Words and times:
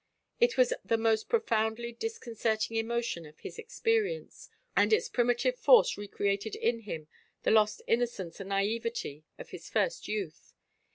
It 0.39 0.57
was 0.57 0.73
the 0.83 0.97
most 0.97 1.29
profoundly 1.29 1.93
discon 1.93 2.35
certing 2.35 2.75
emotion 2.75 3.23
of 3.27 3.37
his 3.41 3.59
experience, 3.59 4.49
and 4.75 4.91
its 4.91 5.07
primitive 5.07 5.59
force 5.59 5.95
re 5.95 6.07
created 6.07 6.55
in 6.55 6.79
him 6.79 7.07
the 7.43 7.51
lost 7.51 7.83
innocence 7.85 8.39
and 8.39 8.49
naivete 8.49 9.25
of 9.37 9.51
his 9.51 9.69
first 9.69 10.07
youth. 10.07 10.53